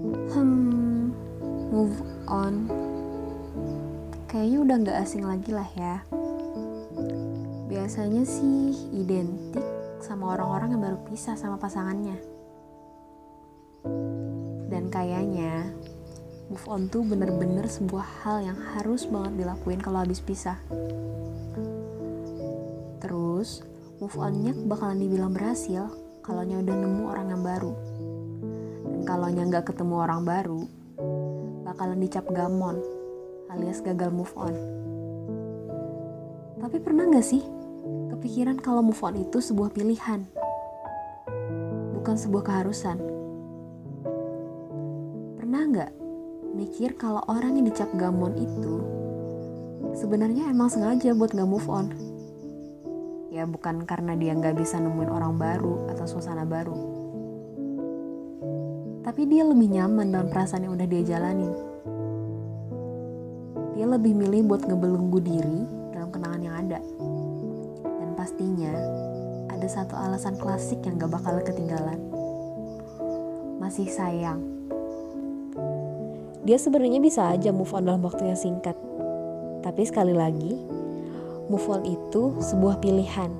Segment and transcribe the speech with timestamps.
[0.00, 1.12] Hmm,
[1.68, 2.72] move on.
[4.32, 6.00] Kayaknya udah gak asing lagi lah ya.
[7.68, 9.60] Biasanya sih identik
[10.00, 12.16] sama orang-orang yang baru pisah sama pasangannya.
[14.72, 15.68] Dan kayaknya
[16.48, 20.56] move on tuh bener-bener sebuah hal yang harus banget dilakuin kalau habis pisah.
[23.04, 23.60] Terus,
[24.00, 25.92] move onnya bakalan dibilang berhasil
[26.24, 27.76] kalau udah nemu orang yang baru.
[29.10, 30.70] Kalau nggak ketemu orang baru,
[31.66, 32.78] bakalan dicap gamon
[33.50, 34.54] alias gagal move on.
[36.62, 37.42] Tapi pernah gak sih
[38.14, 40.22] kepikiran kalau move on itu sebuah pilihan,
[41.98, 43.02] bukan sebuah keharusan?
[45.42, 45.90] Pernah gak
[46.54, 48.78] mikir kalau orang yang dicap gamon itu
[49.98, 51.90] sebenarnya emang sengaja buat gak move on?
[53.34, 57.09] Ya bukan karena dia gak bisa nemuin orang baru atau suasana baru.
[59.10, 61.50] Tapi dia lebih nyaman dengan perasaan yang udah dia jalanin
[63.80, 65.64] dia lebih milih buat ngebelenggu diri
[65.96, 66.84] dalam kenangan yang ada.
[67.80, 68.68] Dan pastinya
[69.48, 71.96] ada satu alasan klasik yang gak bakal ketinggalan.
[73.56, 74.44] Masih sayang.
[76.44, 78.76] Dia sebenarnya bisa aja move on dalam waktu yang singkat.
[79.64, 80.60] Tapi sekali lagi,
[81.48, 83.32] move on itu sebuah pilihan